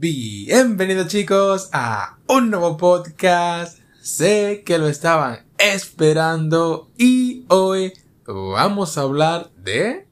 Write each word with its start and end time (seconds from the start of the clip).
Bienvenidos 0.00 1.08
chicos 1.08 1.70
a 1.72 2.18
un 2.28 2.50
nuevo 2.50 2.76
podcast. 2.76 3.80
Sé 4.00 4.62
que 4.64 4.78
lo 4.78 4.86
estaban 4.86 5.44
esperando 5.58 6.88
y 6.96 7.44
hoy 7.48 7.92
vamos 8.24 8.96
a 8.96 9.00
hablar 9.00 9.50
de... 9.56 10.06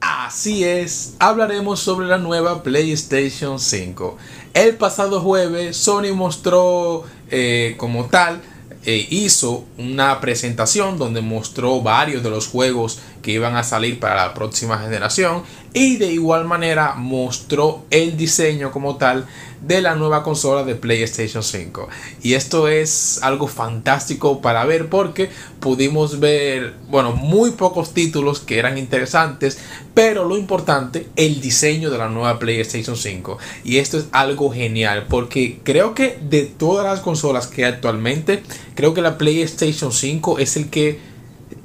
Así 0.00 0.62
es, 0.62 1.16
hablaremos 1.18 1.80
sobre 1.80 2.06
la 2.06 2.18
nueva 2.18 2.62
PlayStation 2.62 3.58
5. 3.58 4.16
El 4.54 4.76
pasado 4.76 5.20
jueves 5.20 5.76
Sony 5.76 6.14
mostró 6.14 7.02
eh, 7.32 7.74
como 7.78 8.06
tal 8.06 8.40
eh, 8.86 9.06
hizo 9.10 9.66
una 9.76 10.20
presentación 10.20 10.96
donde 10.96 11.20
mostró 11.20 11.82
varios 11.82 12.22
de 12.22 12.30
los 12.30 12.46
juegos 12.46 12.98
que 13.20 13.32
iban 13.32 13.56
a 13.56 13.62
salir 13.62 14.00
para 14.00 14.26
la 14.26 14.32
próxima 14.32 14.78
generación 14.78 15.42
y 15.74 15.98
de 15.98 16.12
igual 16.12 16.46
manera 16.46 16.94
mostró 16.94 17.84
el 17.90 18.16
diseño 18.16 18.70
como 18.72 18.96
tal 18.96 19.26
de 19.60 19.82
la 19.82 19.94
nueva 19.94 20.22
consola 20.22 20.64
de 20.64 20.74
PlayStation 20.74 21.42
5 21.42 21.88
y 22.22 22.34
esto 22.34 22.68
es 22.68 23.20
algo 23.22 23.46
fantástico 23.46 24.40
para 24.40 24.64
ver 24.64 24.88
porque 24.88 25.30
pudimos 25.60 26.18
ver 26.18 26.74
bueno 26.88 27.12
muy 27.12 27.50
pocos 27.52 27.92
títulos 27.92 28.40
que 28.40 28.58
eran 28.58 28.78
interesantes 28.78 29.58
pero 29.92 30.24
lo 30.24 30.38
importante 30.38 31.08
el 31.16 31.40
diseño 31.40 31.90
de 31.90 31.98
la 31.98 32.08
nueva 32.08 32.38
PlayStation 32.38 32.96
5 32.96 33.38
y 33.64 33.78
esto 33.78 33.98
es 33.98 34.06
algo 34.12 34.50
genial 34.50 35.06
porque 35.08 35.60
creo 35.62 35.94
que 35.94 36.18
de 36.22 36.44
todas 36.44 36.86
las 36.86 37.00
consolas 37.00 37.46
que 37.46 37.66
actualmente 37.66 38.42
creo 38.74 38.94
que 38.94 39.02
la 39.02 39.18
PlayStation 39.18 39.92
5 39.92 40.38
es 40.38 40.56
el 40.56 40.70
que 40.70 41.09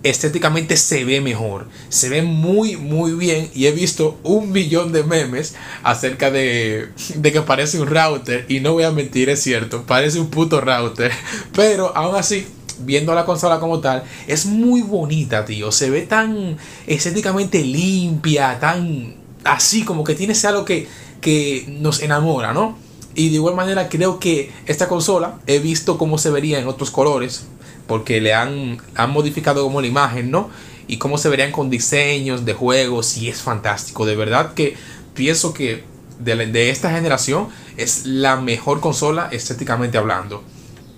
estéticamente 0.05 0.77
se 0.77 1.03
ve 1.03 1.19
mejor, 1.19 1.67
se 1.89 2.09
ve 2.09 2.21
muy 2.21 2.77
muy 2.77 3.13
bien 3.13 3.49
y 3.55 3.65
he 3.65 3.71
visto 3.71 4.19
un 4.21 4.51
millón 4.51 4.91
de 4.91 5.03
memes 5.03 5.55
acerca 5.81 6.29
de, 6.29 6.89
de 7.15 7.31
que 7.31 7.41
parece 7.41 7.79
un 7.79 7.87
router 7.87 8.45
y 8.47 8.59
no 8.59 8.73
voy 8.73 8.83
a 8.83 8.91
mentir, 8.91 9.29
es 9.29 9.41
cierto, 9.41 9.83
parece 9.87 10.19
un 10.19 10.29
puto 10.29 10.61
router, 10.61 11.11
pero 11.55 11.95
aún 11.97 12.15
así 12.15 12.45
viendo 12.79 13.15
la 13.15 13.25
consola 13.25 13.59
como 13.59 13.79
tal, 13.79 14.03
es 14.27 14.45
muy 14.45 14.81
bonita, 14.81 15.45
tío. 15.45 15.71
Se 15.71 15.89
ve 15.89 16.01
tan 16.01 16.57
estéticamente 16.87 17.63
limpia, 17.63 18.59
tan 18.59 19.15
así, 19.45 19.83
como 19.83 20.03
que 20.03 20.13
tiene 20.13 20.33
algo 20.43 20.65
que, 20.65 20.87
que 21.21 21.65
nos 21.79 22.01
enamora, 22.01 22.53
¿no? 22.53 22.77
Y 23.15 23.29
de 23.29 23.35
igual 23.35 23.55
manera 23.55 23.87
creo 23.87 24.19
que 24.19 24.51
esta 24.65 24.89
consola 24.89 25.39
he 25.47 25.59
visto 25.59 25.97
cómo 25.97 26.17
se 26.17 26.29
vería 26.29 26.59
en 26.59 26.67
otros 26.67 26.91
colores 26.91 27.45
porque 27.87 28.21
le 28.21 28.33
han, 28.33 28.77
han 28.95 29.11
modificado 29.11 29.63
como 29.63 29.81
la 29.81 29.87
imagen, 29.87 30.31
¿no? 30.31 30.49
Y 30.87 30.97
cómo 30.97 31.17
se 31.17 31.29
verían 31.29 31.51
con 31.51 31.69
diseños 31.69 32.45
de 32.45 32.53
juegos 32.53 33.17
y 33.17 33.29
es 33.29 33.41
fantástico. 33.41 34.05
De 34.05 34.15
verdad 34.15 34.53
que 34.53 34.75
pienso 35.13 35.53
que 35.53 35.83
de, 36.19 36.35
de 36.47 36.69
esta 36.69 36.91
generación 36.91 37.47
es 37.77 38.05
la 38.05 38.35
mejor 38.37 38.79
consola 38.79 39.29
estéticamente 39.31 39.97
hablando. 39.97 40.43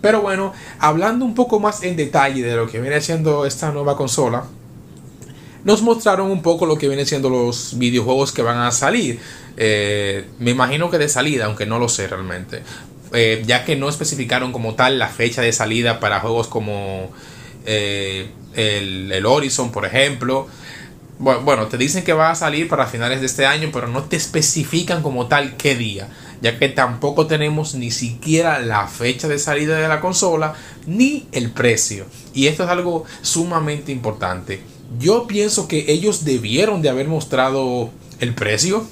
Pero 0.01 0.21
bueno, 0.21 0.53
hablando 0.79 1.25
un 1.25 1.33
poco 1.33 1.59
más 1.59 1.83
en 1.83 1.95
detalle 1.95 2.43
de 2.43 2.55
lo 2.55 2.67
que 2.67 2.79
viene 2.79 3.01
siendo 3.01 3.45
esta 3.45 3.71
nueva 3.71 3.97
consola, 3.97 4.45
nos 5.63 5.81
mostraron 5.81 6.31
un 6.31 6.41
poco 6.41 6.65
lo 6.65 6.77
que 6.77 6.87
vienen 6.87 7.05
siendo 7.05 7.29
los 7.29 7.77
videojuegos 7.77 8.31
que 8.31 8.41
van 8.41 8.59
a 8.59 8.71
salir. 8.71 9.19
Eh, 9.57 10.25
me 10.39 10.51
imagino 10.51 10.89
que 10.89 10.97
de 10.97 11.09
salida, 11.09 11.45
aunque 11.45 11.65
no 11.65 11.79
lo 11.79 11.89
sé 11.89 12.07
realmente. 12.07 12.61
Eh, 13.13 13.43
ya 13.45 13.63
que 13.63 13.75
no 13.75 13.87
especificaron 13.89 14.51
como 14.51 14.75
tal 14.75 14.99
la 14.99 15.07
fecha 15.07 15.41
de 15.41 15.53
salida 15.53 15.99
para 15.99 16.19
juegos 16.19 16.47
como 16.47 17.09
eh, 17.65 18.29
el, 18.53 19.11
el, 19.11 19.25
Horizon, 19.25 19.71
por 19.71 19.85
ejemplo. 19.85 20.47
Bueno, 21.19 21.65
te 21.65 21.77
dicen 21.77 22.03
que 22.03 22.13
va 22.13 22.29
a 22.29 22.35
salir 22.35 22.67
para 22.67 22.85
finales 22.85 23.21
de 23.21 23.25
este 23.25 23.45
año, 23.45 23.69
pero 23.73 23.87
no 23.87 24.03
te 24.03 24.15
especifican 24.15 25.01
como 25.01 25.25
tal 25.25 25.57
qué 25.57 25.75
día, 25.75 26.09
ya 26.41 26.59
que 26.59 26.69
tampoco 26.69 27.25
tenemos 27.25 27.73
ni 27.73 27.89
siquiera 27.89 28.59
la 28.59 28.87
fecha 28.87 29.27
de 29.27 29.39
salida 29.39 29.79
de 29.79 29.87
la 29.87 29.99
consola 29.99 30.53
ni 30.85 31.27
el 31.31 31.49
precio. 31.49 32.05
Y 32.35 32.45
esto 32.45 32.65
es 32.65 32.69
algo 32.69 33.03
sumamente 33.23 33.91
importante. 33.91 34.61
Yo 34.99 35.25
pienso 35.25 35.67
que 35.67 35.85
ellos 35.91 36.23
debieron 36.23 36.83
de 36.83 36.89
haber 36.89 37.07
mostrado 37.07 37.89
el 38.19 38.35
precio 38.35 38.85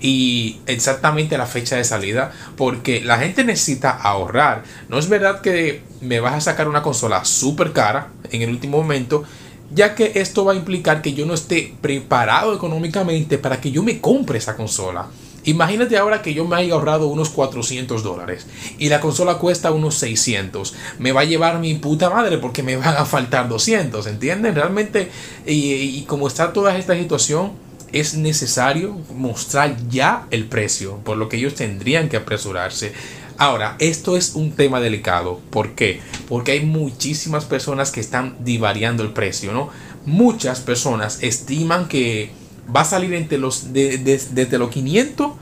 y 0.00 0.60
exactamente 0.66 1.36
la 1.36 1.46
fecha 1.46 1.76
de 1.76 1.84
salida 1.84 2.32
porque 2.56 3.02
la 3.02 3.18
gente 3.18 3.44
necesita 3.44 3.90
ahorrar. 3.90 4.64
No 4.88 4.98
es 4.98 5.08
verdad 5.08 5.40
que 5.40 5.82
me 6.00 6.20
vas 6.20 6.34
a 6.34 6.40
sacar 6.40 6.68
una 6.68 6.82
consola 6.82 7.24
súper 7.24 7.72
cara 7.72 8.08
en 8.30 8.42
el 8.42 8.50
último 8.50 8.78
momento 8.78 9.24
ya 9.72 9.94
que 9.94 10.12
esto 10.16 10.44
va 10.44 10.52
a 10.52 10.56
implicar 10.56 11.00
que 11.02 11.12
yo 11.12 11.26
no 11.26 11.34
esté 11.34 11.74
preparado 11.80 12.54
económicamente 12.54 13.38
para 13.38 13.60
que 13.60 13.70
yo 13.70 13.82
me 13.82 14.00
compre 14.00 14.38
esa 14.38 14.56
consola. 14.56 15.06
Imagínate 15.44 15.96
ahora 15.96 16.20
que 16.20 16.34
yo 16.34 16.44
me 16.44 16.56
haya 16.56 16.74
ahorrado 16.74 17.06
unos 17.06 17.30
400 17.30 18.02
dólares 18.02 18.46
y 18.78 18.90
la 18.90 19.00
consola 19.00 19.38
cuesta 19.38 19.70
unos 19.70 19.94
600. 19.94 20.74
Me 20.98 21.12
va 21.12 21.22
a 21.22 21.24
llevar 21.24 21.60
mi 21.60 21.74
puta 21.74 22.10
madre 22.10 22.36
porque 22.38 22.62
me 22.62 22.76
van 22.76 22.96
a 22.96 23.06
faltar 23.06 23.48
200, 23.48 24.06
¿entienden? 24.06 24.54
Realmente, 24.54 25.10
y, 25.46 25.72
y 25.72 26.04
como 26.06 26.28
está 26.28 26.52
toda 26.52 26.76
esta 26.76 26.94
situación, 26.94 27.52
es 27.92 28.14
necesario 28.14 28.96
mostrar 29.14 29.76
ya 29.88 30.26
el 30.30 30.46
precio, 30.46 30.96
por 30.98 31.16
lo 31.16 31.28
que 31.28 31.36
ellos 31.36 31.54
tendrían 31.54 32.08
que 32.08 32.16
apresurarse. 32.16 32.92
Ahora, 33.36 33.76
esto 33.78 34.16
es 34.16 34.34
un 34.34 34.52
tema 34.52 34.80
delicado. 34.80 35.40
¿Por 35.50 35.74
qué? 35.74 36.00
Porque 36.28 36.52
hay 36.52 36.64
muchísimas 36.64 37.46
personas 37.46 37.90
que 37.90 38.00
están 38.00 38.36
divariando 38.40 39.02
el 39.02 39.12
precio, 39.12 39.52
¿no? 39.52 39.70
Muchas 40.04 40.60
personas 40.60 41.22
estiman 41.22 41.88
que 41.88 42.32
va 42.74 42.82
a 42.82 42.84
salir 42.84 43.14
entre 43.14 43.38
los, 43.38 43.72
desde 43.72 44.58
los 44.58 44.70
500 44.70 45.32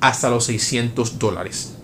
hasta 0.00 0.30
los 0.30 0.44
600 0.44 1.18
dólares. 1.18 1.74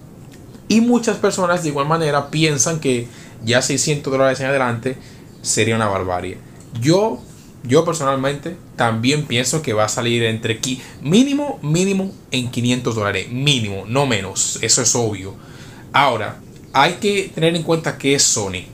Y 0.69 0.81
muchas 0.81 1.17
personas 1.17 1.63
de 1.63 1.71
igual 1.71 1.87
manera 1.87 2.31
piensan 2.31 2.81
que 2.81 3.07
ya 3.45 3.63
600 3.63 4.11
dólares 4.11 4.41
en 4.41 4.47
adelante 4.47 4.97
sería 5.43 5.77
una 5.77 5.89
barbarie. 5.89 6.39
Yo 6.81 7.23
yo 7.65 7.85
personalmente 7.85 8.57
también 8.77 9.27
pienso 9.27 9.63
que 9.63 9.73
va 9.73 9.85
a 9.85 9.89
salir 9.89 10.23
entre 10.23 10.61
mínimo, 11.03 11.59
mínimo 11.63 12.13
en 12.31 12.51
500 12.51 12.95
dólares. 12.95 13.29
Mínimo, 13.31 13.85
no 13.87 14.07
menos. 14.07 14.59
Eso 14.63 14.83
es 14.83 14.95
obvio. 14.95 15.35
Ahora, 15.93 16.41
hay 16.73 16.95
que 16.95 17.31
tener 17.35 17.57
en 17.57 17.63
cuenta 17.63 17.99
que 17.99 18.15
es 18.15 18.23
Sony. 18.23 18.65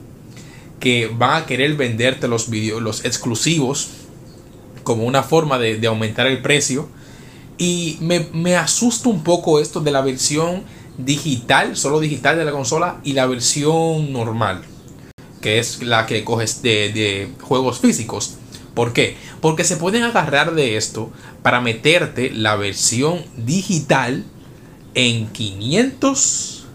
Que 0.80 1.10
van 1.12 1.42
a 1.42 1.46
querer 1.46 1.74
venderte 1.76 2.28
los 2.28 2.50
videos, 2.50 2.82
los 2.82 3.04
exclusivos, 3.04 3.88
como 4.82 5.04
una 5.04 5.22
forma 5.22 5.58
de, 5.58 5.84
aumentar 5.86 6.26
el 6.26 6.42
precio. 6.42 6.88
Y 7.56 7.96
me, 8.00 8.28
me 8.32 8.56
asusta 8.56 9.08
un 9.08 9.24
poco 9.24 9.60
esto 9.60 9.80
de 9.80 9.92
la 9.92 10.02
versión 10.02 10.62
digital, 10.98 11.76
solo 11.76 12.00
digital 12.00 12.36
de 12.36 12.44
la 12.44 12.52
consola, 12.52 13.00
y 13.02 13.14
la 13.14 13.26
versión 13.26 14.12
normal, 14.12 14.62
que 15.40 15.58
es 15.58 15.82
la 15.82 16.04
que 16.06 16.22
coges 16.22 16.62
de, 16.62 16.92
de 16.92 17.30
juegos 17.40 17.80
físicos. 17.80 18.36
¿Por 18.74 18.92
qué? 18.92 19.16
Porque 19.40 19.64
se 19.64 19.76
pueden 19.76 20.02
agarrar 20.02 20.54
de 20.54 20.76
esto 20.76 21.10
para 21.42 21.60
meterte 21.60 22.30
la 22.30 22.56
versión 22.56 23.22
digital 23.36 24.24
en 24.94 25.28
500 25.28 26.66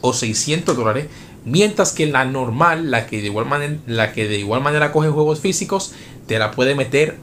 o 0.00 0.12
600 0.12 0.76
dólares, 0.76 1.06
mientras 1.44 1.92
que 1.92 2.06
la 2.06 2.24
normal, 2.24 2.90
la 2.90 3.06
que 3.06 3.20
de 3.20 3.26
igual 3.26 3.46
manera, 3.46 3.76
la 3.86 4.12
que 4.12 4.26
de 4.28 4.38
igual 4.38 4.60
manera 4.60 4.92
coge 4.92 5.08
juegos 5.08 5.40
físicos, 5.40 5.92
te 6.26 6.38
la 6.38 6.50
puede 6.50 6.74
meter 6.74 7.18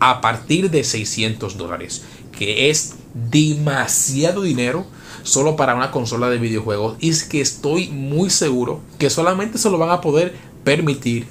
a 0.00 0.20
partir 0.20 0.70
de 0.70 0.84
600 0.84 1.56
dólares, 1.56 2.02
que 2.36 2.70
es 2.70 2.96
demasiado 3.14 4.42
dinero 4.42 4.86
solo 5.22 5.56
para 5.56 5.74
una 5.74 5.90
consola 5.90 6.28
de 6.28 6.38
videojuegos 6.38 6.96
y 7.00 7.10
es 7.10 7.24
que 7.24 7.40
estoy 7.40 7.88
muy 7.88 8.30
seguro 8.30 8.80
que 8.98 9.10
solamente 9.10 9.58
se 9.58 9.70
lo 9.70 9.78
van 9.78 9.90
a 9.90 10.00
poder 10.00 10.34
permitir 10.62 11.26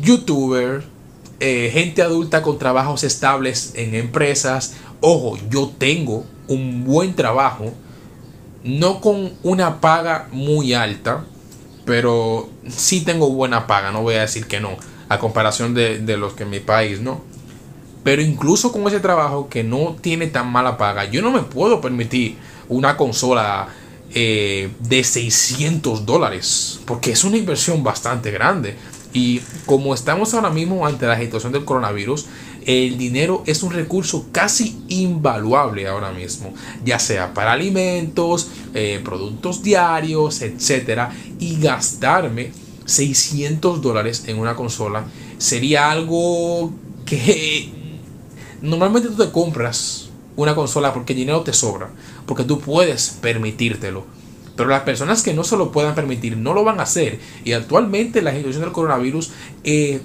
youtubers 0.00 0.84
eh, 1.40 1.70
gente 1.72 2.02
adulta 2.02 2.42
con 2.42 2.58
trabajos 2.58 3.04
estables 3.04 3.72
en 3.76 3.94
empresas. 3.94 4.74
Ojo, 5.00 5.38
yo 5.50 5.70
tengo 5.78 6.24
un 6.48 6.84
buen 6.84 7.14
trabajo, 7.14 7.72
no 8.64 9.00
con 9.00 9.32
una 9.44 9.80
paga 9.80 10.28
muy 10.32 10.74
alta, 10.74 11.24
pero 11.84 12.48
sí 12.68 13.02
tengo 13.02 13.30
buena 13.30 13.66
paga, 13.66 13.92
no 13.92 14.02
voy 14.02 14.16
a 14.16 14.22
decir 14.22 14.46
que 14.46 14.60
no, 14.60 14.76
a 15.08 15.18
comparación 15.18 15.74
de, 15.74 16.16
los 16.16 16.32
que 16.32 16.42
en 16.42 16.50
mi 16.50 16.60
país, 16.60 17.00
¿no? 17.00 17.22
Pero 18.02 18.20
incluso 18.22 18.72
con 18.72 18.86
ese 18.86 19.00
trabajo 19.00 19.48
que 19.48 19.62
no 19.62 19.96
tiene 20.00 20.26
tan 20.26 20.50
mala 20.50 20.76
paga, 20.76 21.04
yo 21.04 21.22
no 21.22 21.30
me 21.30 21.42
puedo 21.42 21.80
permitir 21.80 22.36
una 22.68 22.96
consola 22.96 23.68
eh, 24.14 24.70
de 24.80 25.04
600 25.04 26.04
dólares, 26.04 26.80
porque 26.84 27.12
es 27.12 27.24
una 27.24 27.36
inversión 27.36 27.84
bastante 27.84 28.30
grande. 28.30 28.76
Y 29.18 29.42
como 29.66 29.94
estamos 29.94 30.32
ahora 30.32 30.50
mismo 30.50 30.86
ante 30.86 31.06
la 31.06 31.18
situación 31.18 31.52
del 31.52 31.64
coronavirus, 31.64 32.26
el 32.66 32.98
dinero 32.98 33.42
es 33.46 33.62
un 33.62 33.72
recurso 33.72 34.26
casi 34.30 34.80
invaluable 34.88 35.88
ahora 35.88 36.12
mismo, 36.12 36.54
ya 36.84 36.98
sea 36.98 37.34
para 37.34 37.52
alimentos, 37.52 38.48
eh, 38.74 39.00
productos 39.04 39.62
diarios, 39.62 40.42
etc. 40.42 41.08
Y 41.40 41.60
gastarme 41.60 42.52
600 42.84 43.82
dólares 43.82 44.24
en 44.26 44.38
una 44.38 44.54
consola 44.54 45.04
sería 45.38 45.90
algo 45.90 46.72
que 47.04 47.72
Normalmente 48.60 49.08
tú 49.08 49.14
te 49.14 49.30
compras 49.30 50.08
una 50.34 50.54
consola 50.54 50.92
porque 50.92 51.12
el 51.12 51.20
dinero 51.20 51.42
te 51.42 51.52
sobra, 51.52 51.90
porque 52.26 52.42
tú 52.42 52.58
puedes 52.60 53.16
permitírtelo. 53.20 54.04
Pero 54.58 54.70
las 54.70 54.82
personas 54.82 55.22
que 55.22 55.34
no 55.34 55.44
se 55.44 55.56
lo 55.56 55.70
puedan 55.70 55.94
permitir 55.94 56.36
no 56.36 56.52
lo 56.52 56.64
van 56.64 56.80
a 56.80 56.82
hacer. 56.82 57.20
Y 57.44 57.52
actualmente 57.52 58.22
la 58.22 58.34
situación 58.34 58.64
del 58.64 58.72
coronavirus 58.72 59.30
eh, 59.62 60.00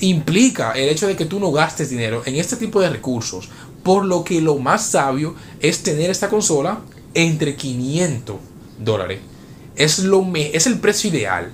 implica 0.00 0.72
el 0.72 0.90
hecho 0.90 1.06
de 1.06 1.16
que 1.16 1.24
tú 1.24 1.40
no 1.40 1.50
gastes 1.50 1.88
dinero 1.88 2.20
en 2.26 2.34
este 2.34 2.56
tipo 2.56 2.82
de 2.82 2.90
recursos. 2.90 3.48
Por 3.82 4.04
lo 4.04 4.22
que 4.22 4.42
lo 4.42 4.58
más 4.58 4.84
sabio 4.88 5.34
es 5.60 5.82
tener 5.82 6.10
esta 6.10 6.28
consola 6.28 6.80
entre 7.14 7.56
500 7.56 8.36
dólares. 8.80 9.20
Es, 9.76 10.00
lo 10.00 10.30
es 10.34 10.66
el 10.66 10.78
precio 10.78 11.08
ideal. 11.08 11.50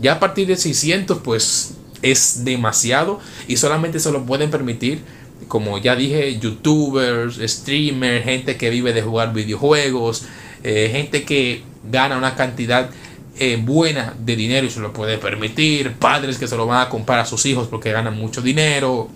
Ya 0.00 0.14
a 0.14 0.18
partir 0.18 0.48
de 0.48 0.56
600 0.56 1.18
pues 1.18 1.74
es 2.02 2.44
demasiado 2.44 3.20
y 3.46 3.56
solamente 3.56 4.00
se 4.00 4.10
lo 4.10 4.26
pueden 4.26 4.50
permitir 4.50 5.04
como 5.46 5.78
ya 5.78 5.94
dije, 5.96 6.38
youtubers, 6.38 7.38
streamers, 7.42 8.24
gente 8.24 8.56
que 8.56 8.70
vive 8.70 8.92
de 8.92 9.02
jugar 9.02 9.32
videojuegos, 9.32 10.24
eh, 10.62 10.88
gente 10.92 11.24
que 11.24 11.62
gana 11.90 12.16
una 12.16 12.34
cantidad 12.34 12.90
eh, 13.38 13.58
buena 13.60 14.14
de 14.18 14.36
dinero 14.36 14.66
y 14.66 14.70
se 14.70 14.80
lo 14.80 14.92
puede 14.92 15.18
permitir, 15.18 15.94
padres 15.94 16.38
que 16.38 16.46
se 16.46 16.56
lo 16.56 16.66
van 16.66 16.86
a 16.86 16.88
comprar 16.88 17.18
a 17.18 17.26
sus 17.26 17.46
hijos 17.46 17.68
porque 17.68 17.90
ganan 17.90 18.16
mucho 18.16 18.42
dinero, 18.42 19.08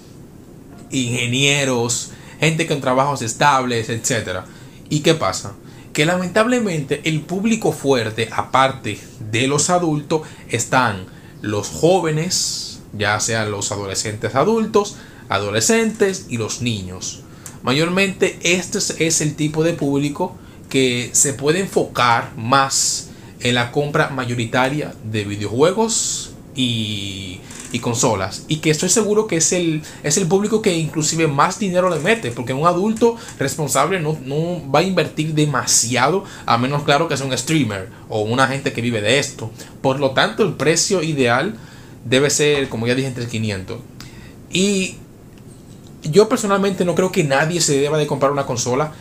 ingenieros, 0.90 2.12
gente 2.40 2.66
con 2.66 2.80
trabajos 2.80 3.22
estables, 3.22 3.88
etc. 3.88 4.40
¿Y 4.88 5.00
qué 5.00 5.14
pasa? 5.14 5.54
Que 5.92 6.06
lamentablemente 6.06 7.02
el 7.04 7.20
público 7.20 7.72
fuerte, 7.72 8.28
aparte 8.32 8.98
de 9.30 9.46
los 9.46 9.70
adultos, 9.70 10.22
están 10.48 11.06
los 11.42 11.68
jóvenes, 11.68 12.80
ya 12.92 13.20
sean 13.20 13.50
los 13.50 13.70
adolescentes 13.70 14.34
adultos, 14.34 14.96
adolescentes 15.28 16.26
y 16.28 16.38
los 16.38 16.62
niños. 16.62 17.22
Mayormente 17.62 18.38
este 18.42 18.78
es 19.06 19.20
el 19.20 19.34
tipo 19.34 19.62
de 19.62 19.72
público 19.74 20.36
que 20.68 21.10
se 21.12 21.32
puede 21.32 21.60
enfocar 21.60 22.32
más 22.36 23.10
en 23.40 23.54
la 23.54 23.72
compra 23.72 24.08
mayoritaria 24.10 24.94
de 25.04 25.24
videojuegos 25.24 26.32
y, 26.54 27.40
consolas. 27.82 28.46
Y 28.48 28.56
que 28.56 28.70
estoy 28.70 28.88
seguro 28.88 29.26
que 29.26 29.36
es 29.36 29.52
el, 29.52 29.82
es 30.02 30.16
el 30.16 30.26
público 30.26 30.62
que 30.62 30.74
inclusive 30.74 31.26
más 31.26 31.58
dinero 31.58 31.90
le 31.90 32.00
mete. 32.00 32.30
Porque 32.30 32.54
un 32.54 32.66
adulto 32.66 33.16
responsable 33.38 34.00
no, 34.00 34.16
no 34.24 34.62
va 34.72 34.78
a 34.78 34.82
invertir 34.82 35.34
demasiado. 35.34 36.24
A 36.46 36.56
menos 36.56 36.84
claro 36.84 37.06
que 37.06 37.18
sea 37.18 37.26
un 37.26 37.36
streamer 37.36 37.90
o 38.08 38.22
una 38.22 38.46
gente 38.48 38.72
que 38.72 38.80
vive 38.80 39.02
de 39.02 39.18
esto. 39.18 39.50
Por 39.82 40.00
lo 40.00 40.12
tanto 40.12 40.42
el 40.42 40.54
precio 40.54 41.02
ideal 41.02 41.58
debe 42.06 42.30
ser, 42.30 42.70
como 42.70 42.86
ya 42.86 42.94
dije, 42.94 43.08
entre 43.08 43.26
500. 43.26 43.78
Y 44.50 44.96
yo 46.02 46.30
personalmente 46.30 46.86
no 46.86 46.94
creo 46.94 47.12
que 47.12 47.24
nadie 47.24 47.60
se 47.60 47.78
deba 47.78 47.98
de 47.98 48.06
comprar 48.06 48.32
una 48.32 48.46
consola 48.46 48.94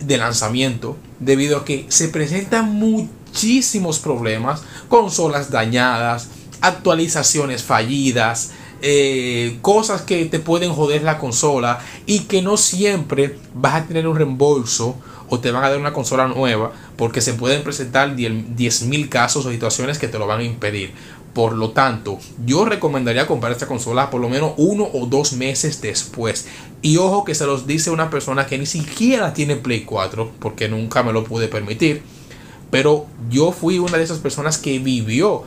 de 0.00 0.18
lanzamiento 0.18 0.96
debido 1.20 1.58
a 1.58 1.64
que 1.64 1.86
se 1.88 2.08
presentan 2.08 2.72
muchísimos 2.74 3.98
problemas, 3.98 4.62
consolas 4.88 5.50
dañadas, 5.50 6.28
actualizaciones 6.60 7.62
fallidas, 7.62 8.52
eh, 8.82 9.58
cosas 9.62 10.02
que 10.02 10.26
te 10.26 10.40
pueden 10.40 10.72
joder 10.72 11.02
la 11.02 11.18
consola 11.18 11.80
y 12.06 12.20
que 12.20 12.42
no 12.42 12.56
siempre 12.56 13.38
vas 13.54 13.74
a 13.74 13.86
tener 13.86 14.06
un 14.06 14.16
reembolso 14.16 14.96
o 15.28 15.40
te 15.40 15.50
van 15.50 15.64
a 15.64 15.70
dar 15.70 15.78
una 15.78 15.92
consola 15.92 16.28
nueva 16.28 16.72
porque 16.96 17.20
se 17.20 17.34
pueden 17.34 17.62
presentar 17.62 18.14
10.000 18.14 19.08
casos 19.08 19.46
o 19.46 19.50
situaciones 19.50 19.98
que 19.98 20.08
te 20.08 20.18
lo 20.18 20.26
van 20.26 20.40
a 20.40 20.44
impedir. 20.44 20.92
Por 21.34 21.54
lo 21.54 21.70
tanto, 21.70 22.18
yo 22.46 22.64
recomendaría 22.64 23.26
comprar 23.26 23.50
esta 23.50 23.66
consola 23.66 24.08
por 24.08 24.20
lo 24.20 24.28
menos 24.28 24.52
uno 24.56 24.88
o 24.92 25.06
dos 25.06 25.32
meses 25.32 25.80
después. 25.80 26.46
Y 26.80 26.96
ojo 26.96 27.24
que 27.24 27.34
se 27.34 27.44
los 27.44 27.66
dice 27.66 27.90
una 27.90 28.08
persona 28.08 28.46
que 28.46 28.56
ni 28.56 28.66
siquiera 28.66 29.34
tiene 29.34 29.56
Play 29.56 29.82
4, 29.82 30.30
porque 30.38 30.68
nunca 30.68 31.02
me 31.02 31.12
lo 31.12 31.24
pude 31.24 31.48
permitir. 31.48 32.02
Pero 32.70 33.06
yo 33.30 33.50
fui 33.52 33.78
una 33.78 33.98
de 33.98 34.04
esas 34.04 34.18
personas 34.18 34.58
que 34.58 34.78
vivió 34.78 35.44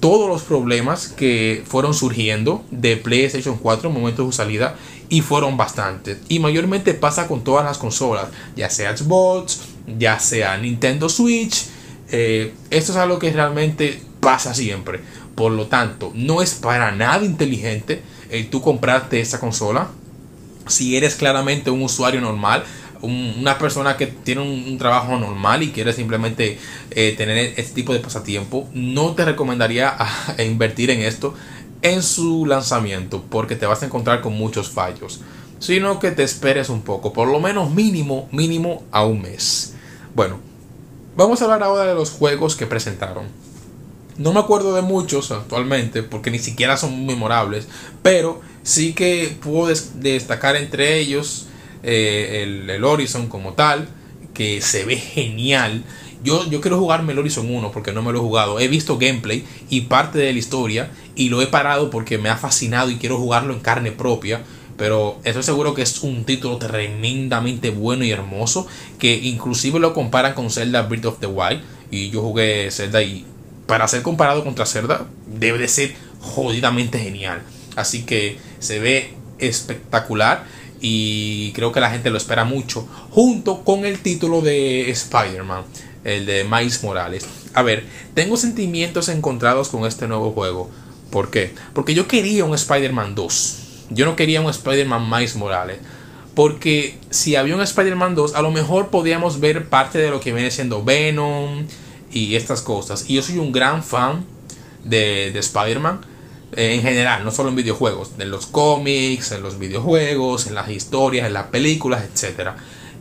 todos 0.00 0.28
los 0.28 0.42
problemas 0.42 1.08
que 1.08 1.64
fueron 1.66 1.94
surgiendo 1.94 2.64
de 2.70 2.96
PlayStation 2.96 3.56
4 3.56 3.88
en 3.88 3.94
momento 3.94 4.22
de 4.22 4.28
su 4.28 4.36
salida 4.36 4.76
y 5.08 5.20
fueron 5.20 5.56
bastantes. 5.56 6.18
Y 6.28 6.38
mayormente 6.38 6.94
pasa 6.94 7.26
con 7.26 7.42
todas 7.42 7.64
las 7.64 7.78
consolas, 7.78 8.28
ya 8.56 8.70
sea 8.70 8.96
Xbox, 8.96 9.60
ya 9.98 10.18
sea 10.18 10.56
Nintendo 10.58 11.08
Switch. 11.08 11.66
Eh, 12.10 12.54
esto 12.70 12.92
es 12.92 12.98
algo 12.98 13.18
que 13.18 13.32
realmente 13.32 14.00
pasa 14.26 14.54
siempre. 14.54 14.98
Por 15.36 15.52
lo 15.52 15.68
tanto, 15.68 16.10
no 16.12 16.42
es 16.42 16.54
para 16.54 16.90
nada 16.90 17.24
inteligente 17.24 18.02
el 18.28 18.50
tú 18.50 18.60
comprarte 18.60 19.20
esa 19.20 19.38
consola. 19.38 19.86
Si 20.66 20.96
eres 20.96 21.14
claramente 21.14 21.70
un 21.70 21.80
usuario 21.80 22.20
normal, 22.20 22.64
una 23.02 23.56
persona 23.56 23.96
que 23.96 24.08
tiene 24.08 24.40
un, 24.40 24.78
trabajo 24.78 25.16
normal 25.16 25.62
y 25.62 25.70
quiere 25.70 25.92
simplemente 25.92 26.58
eh, 26.90 27.14
tener 27.16 27.54
este 27.56 27.72
tipo 27.72 27.92
de 27.92 28.00
pasatiempo, 28.00 28.68
no 28.74 29.14
te 29.14 29.24
recomendaría 29.24 29.96
invertir 30.44 30.90
en 30.90 31.02
esto 31.02 31.32
en 31.82 32.02
su 32.02 32.46
lanzamiento 32.46 33.22
porque 33.30 33.54
te 33.54 33.66
vas 33.66 33.84
a 33.84 33.86
encontrar 33.86 34.22
con 34.22 34.32
muchos 34.32 34.70
fallos. 34.70 35.20
Sino 35.60 36.00
que 36.00 36.10
te 36.10 36.24
esperes 36.24 36.68
un 36.68 36.82
poco, 36.82 37.12
por 37.12 37.28
lo 37.28 37.38
menos 37.38 37.70
mínimo, 37.70 38.28
mínimo 38.32 38.82
a 38.90 39.04
un 39.06 39.22
mes. 39.22 39.74
Bueno, 40.16 40.40
vamos 41.16 41.40
a 41.40 41.44
hablar 41.44 41.62
ahora 41.62 41.84
de 41.84 41.94
los 41.94 42.10
juegos 42.10 42.56
que 42.56 42.66
presentaron. 42.66 43.45
No 44.18 44.32
me 44.32 44.40
acuerdo 44.40 44.74
de 44.74 44.82
muchos 44.82 45.30
actualmente 45.30 46.02
porque 46.02 46.30
ni 46.30 46.38
siquiera 46.38 46.78
son 46.78 47.04
memorables, 47.04 47.68
pero 48.02 48.40
sí 48.62 48.94
que 48.94 49.36
puedo 49.42 49.72
destacar 49.94 50.56
entre 50.56 50.98
ellos 50.98 51.46
eh, 51.82 52.42
el, 52.68 52.82
Horizon 52.82 53.28
como 53.28 53.52
tal, 53.52 53.88
que 54.32 54.62
se 54.62 54.84
ve 54.84 54.96
genial. 54.96 55.84
Yo, 56.24 56.48
yo 56.48 56.62
quiero 56.62 56.78
jugarme 56.78 57.12
el 57.12 57.18
Horizon 57.18 57.54
1 57.54 57.70
porque 57.72 57.92
no 57.92 58.02
me 58.02 58.10
lo 58.10 58.18
he 58.18 58.22
jugado. 58.22 58.58
He 58.58 58.68
visto 58.68 58.96
gameplay 58.96 59.44
y 59.68 59.82
parte 59.82 60.18
de 60.18 60.32
la 60.32 60.38
historia 60.38 60.90
y 61.14 61.28
lo 61.28 61.42
he 61.42 61.46
parado 61.46 61.90
porque 61.90 62.16
me 62.16 62.30
ha 62.30 62.38
fascinado 62.38 62.90
y 62.90 62.96
quiero 62.96 63.18
jugarlo 63.18 63.52
en 63.52 63.60
carne 63.60 63.92
propia. 63.92 64.42
Pero 64.78 65.18
estoy 65.24 65.42
seguro 65.42 65.74
que 65.74 65.82
es 65.82 66.02
un 66.02 66.24
título 66.24 66.56
tremendamente 66.56 67.70
bueno 67.70 68.04
y 68.04 68.10
hermoso. 68.10 68.66
Que 68.98 69.14
inclusive 69.14 69.78
lo 69.78 69.92
comparan 69.94 70.34
con 70.34 70.50
Zelda 70.50 70.82
Breath 70.82 71.04
of 71.04 71.20
the 71.20 71.26
Wild. 71.26 71.62
Y 71.90 72.10
yo 72.10 72.22
jugué 72.22 72.70
Zelda 72.70 73.02
y 73.02 73.24
para 73.66 73.88
ser 73.88 74.02
comparado 74.02 74.44
contra 74.44 74.66
Cerda, 74.66 75.06
debe 75.26 75.58
de 75.58 75.68
ser 75.68 75.94
jodidamente 76.20 76.98
genial. 76.98 77.42
Así 77.76 78.04
que 78.04 78.38
se 78.58 78.78
ve 78.78 79.14
espectacular 79.38 80.44
y 80.80 81.52
creo 81.52 81.72
que 81.72 81.80
la 81.80 81.90
gente 81.90 82.10
lo 82.10 82.16
espera 82.16 82.44
mucho. 82.44 82.88
Junto 83.10 83.64
con 83.64 83.84
el 83.84 84.00
título 84.00 84.40
de 84.40 84.90
Spider-Man, 84.90 85.64
el 86.04 86.26
de 86.26 86.44
Miles 86.44 86.82
Morales. 86.82 87.26
A 87.54 87.62
ver, 87.62 87.84
tengo 88.14 88.36
sentimientos 88.36 89.08
encontrados 89.08 89.68
con 89.68 89.86
este 89.86 90.06
nuevo 90.06 90.32
juego. 90.32 90.70
¿Por 91.10 91.30
qué? 91.30 91.54
Porque 91.72 91.94
yo 91.94 92.06
quería 92.06 92.44
un 92.44 92.54
Spider-Man 92.54 93.14
2. 93.14 93.58
Yo 93.90 94.04
no 94.04 94.16
quería 94.16 94.40
un 94.40 94.50
Spider-Man 94.50 95.08
Miles 95.08 95.36
Morales. 95.36 95.78
Porque 96.34 96.98
si 97.08 97.34
había 97.34 97.54
un 97.54 97.62
Spider-Man 97.62 98.14
2, 98.14 98.34
a 98.34 98.42
lo 98.42 98.50
mejor 98.50 98.90
podíamos 98.90 99.40
ver 99.40 99.68
parte 99.68 99.98
de 99.98 100.10
lo 100.10 100.20
que 100.20 100.32
viene 100.32 100.50
siendo 100.50 100.84
Venom 100.84 101.66
y 102.16 102.36
estas 102.36 102.62
cosas. 102.62 103.04
Y 103.08 103.14
yo 103.14 103.22
soy 103.22 103.38
un 103.38 103.52
gran 103.52 103.82
fan 103.84 104.24
de, 104.84 105.30
de 105.32 105.38
Spider-Man 105.38 106.00
eh, 106.52 106.74
en 106.74 106.82
general, 106.82 107.24
no 107.24 107.30
solo 107.30 107.50
en 107.50 107.56
videojuegos, 107.56 108.12
en 108.18 108.30
los 108.30 108.46
cómics, 108.46 109.32
en 109.32 109.42
los 109.42 109.58
videojuegos, 109.58 110.46
en 110.46 110.54
las 110.54 110.70
historias, 110.70 111.26
en 111.26 111.34
las 111.34 111.48
películas, 111.48 112.04
etc. 112.04 112.50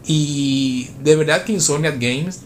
Y 0.06 0.90
de 1.02 1.16
verdad 1.16 1.46
que 1.46 1.54
Insomniac 1.54 2.00
Games 2.00 2.42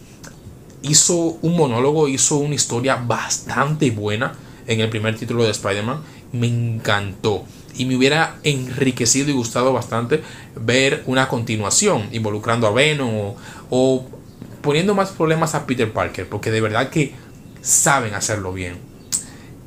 hizo 0.82 1.38
un 1.42 1.56
monólogo, 1.56 2.06
hizo 2.06 2.36
una 2.36 2.54
historia 2.54 2.96
bastante 2.96 3.90
buena 3.90 4.34
en 4.66 4.80
el 4.80 4.88
primer 4.88 5.16
título 5.18 5.42
de 5.42 5.50
Spider-Man. 5.50 6.02
Me 6.32 6.46
encantó. 6.46 7.44
Y 7.76 7.84
me 7.86 7.96
hubiera 7.96 8.36
enriquecido 8.42 9.30
y 9.30 9.32
gustado 9.32 9.72
bastante 9.72 10.22
ver 10.54 11.02
una 11.06 11.28
continuación 11.28 12.08
involucrando 12.12 12.66
a 12.66 12.72
Venom 12.72 13.14
o, 13.14 13.36
o 13.70 14.19
poniendo 14.62 14.94
más 14.94 15.10
problemas 15.10 15.54
a 15.54 15.66
Peter 15.66 15.92
Parker, 15.92 16.28
porque 16.28 16.50
de 16.50 16.60
verdad 16.60 16.90
que 16.90 17.14
saben 17.62 18.14
hacerlo 18.14 18.52
bien. 18.52 18.78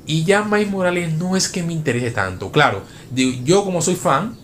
Y 0.06 0.26
ya 0.26 0.44
Miles 0.44 0.70
Morales 0.70 1.14
no 1.14 1.38
es 1.38 1.48
que 1.48 1.64
me 1.64 1.74
interese 1.74 2.12
tanto. 2.12 2.52
Claro, 2.52 2.82
yo 3.44 3.64
como 3.64 3.82
soy 3.82 3.96
fan, 3.96 4.38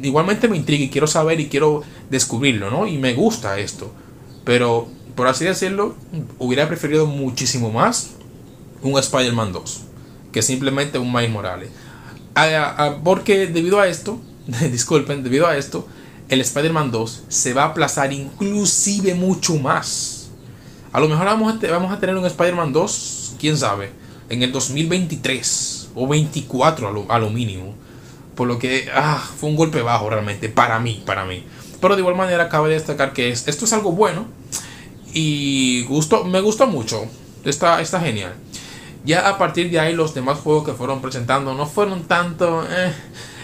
igualmente 0.00 0.48
me 0.48 0.56
intriga 0.56 0.84
y 0.84 0.90
quiero 0.90 1.06
saber 1.06 1.40
y 1.40 1.48
quiero 1.48 1.82
descubrirlo, 2.10 2.70
¿no? 2.70 2.86
Y 2.86 2.96
me 2.98 3.14
gusta 3.14 3.58
esto. 3.58 3.92
Pero, 4.44 4.88
por 5.14 5.26
así 5.26 5.44
decirlo, 5.44 5.94
hubiera 6.38 6.66
preferido 6.68 7.06
muchísimo 7.06 7.70
más 7.70 8.12
un 8.82 8.98
Spider-Man 8.98 9.52
2 9.52 9.88
que 10.32 10.42
simplemente 10.42 10.98
un 10.98 11.12
Miles 11.12 11.30
Morales. 11.30 11.70
porque 13.04 13.46
debido 13.46 13.80
a 13.80 13.88
esto, 13.88 14.20
disculpen, 14.70 15.22
debido 15.22 15.46
a 15.46 15.56
esto, 15.56 15.86
el 16.28 16.40
Spider-Man 16.40 16.90
2 16.90 17.24
se 17.28 17.54
va 17.54 17.62
a 17.62 17.66
aplazar 17.66 18.12
inclusive 18.12 19.14
mucho 19.14 19.56
más. 19.56 20.30
A 20.92 21.00
lo 21.00 21.08
mejor 21.08 21.26
vamos 21.26 21.54
a, 21.54 21.98
tener 22.00 22.16
un 22.16 22.26
Spider-Man 22.26 22.72
2, 22.72 23.34
quién 23.38 23.56
sabe, 23.56 23.90
en 24.28 24.42
el 24.42 24.52
2023 24.52 25.90
o 25.94 26.06
24 26.06 27.06
a 27.08 27.18
lo, 27.18 27.30
mínimo. 27.30 27.74
Por 28.34 28.48
lo 28.48 28.58
que 28.58 28.88
ah, 28.94 29.22
fue 29.38 29.50
un 29.50 29.56
golpe 29.56 29.82
bajo 29.82 30.08
realmente, 30.08 30.48
para 30.48 30.78
mí, 30.78 31.02
para 31.04 31.24
mí. 31.24 31.44
Pero 31.80 31.94
de 31.94 32.00
igual 32.00 32.16
manera 32.16 32.48
cabe 32.48 32.70
destacar 32.70 33.12
que 33.12 33.30
esto 33.30 33.64
es 33.64 33.72
algo 33.72 33.92
bueno 33.92 34.26
y 35.12 35.84
gusto, 35.84 36.24
me 36.24 36.40
gustó 36.40 36.66
mucho. 36.66 37.06
Está, 37.44 37.80
está 37.80 38.00
genial. 38.00 38.34
Ya 39.04 39.28
a 39.28 39.38
partir 39.38 39.70
de 39.70 39.80
ahí 39.80 39.94
los 39.94 40.14
demás 40.14 40.38
juegos 40.38 40.64
que 40.64 40.72
fueron 40.72 41.00
presentando 41.00 41.54
no 41.54 41.66
fueron 41.66 42.04
tanto... 42.04 42.64
Eh, 42.68 42.92